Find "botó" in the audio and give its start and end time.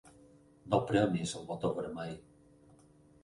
1.51-1.71